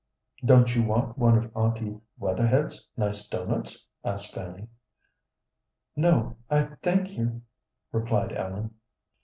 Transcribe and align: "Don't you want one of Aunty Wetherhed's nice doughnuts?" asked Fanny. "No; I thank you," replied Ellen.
"Don't 0.43 0.75
you 0.75 0.81
want 0.81 1.15
one 1.19 1.37
of 1.37 1.55
Aunty 1.55 1.95
Wetherhed's 2.17 2.87
nice 2.97 3.27
doughnuts?" 3.27 3.87
asked 4.03 4.33
Fanny. 4.33 4.67
"No; 5.95 6.37
I 6.49 6.69
thank 6.81 7.15
you," 7.15 7.43
replied 7.91 8.33
Ellen. 8.33 8.73